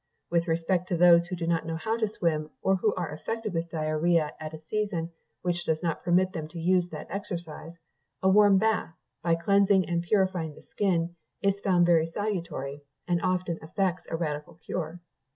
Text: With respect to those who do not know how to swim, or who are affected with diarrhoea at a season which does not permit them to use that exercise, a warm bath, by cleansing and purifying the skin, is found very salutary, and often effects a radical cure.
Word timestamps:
With 0.31 0.47
respect 0.47 0.87
to 0.87 0.97
those 0.97 1.27
who 1.27 1.35
do 1.35 1.45
not 1.45 1.67
know 1.67 1.75
how 1.75 1.95
to 1.95 2.07
swim, 2.07 2.49
or 2.63 2.77
who 2.77 2.91
are 2.95 3.13
affected 3.13 3.53
with 3.53 3.69
diarrhoea 3.69 4.31
at 4.39 4.51
a 4.55 4.63
season 4.63 5.11
which 5.43 5.63
does 5.63 5.83
not 5.83 6.01
permit 6.01 6.33
them 6.33 6.47
to 6.47 6.59
use 6.59 6.89
that 6.89 7.05
exercise, 7.11 7.77
a 8.23 8.27
warm 8.27 8.57
bath, 8.57 8.95
by 9.21 9.35
cleansing 9.35 9.87
and 9.87 10.01
purifying 10.01 10.55
the 10.55 10.63
skin, 10.63 11.15
is 11.43 11.59
found 11.59 11.85
very 11.85 12.07
salutary, 12.07 12.81
and 13.07 13.21
often 13.21 13.59
effects 13.61 14.07
a 14.09 14.17
radical 14.17 14.55
cure. 14.65 15.01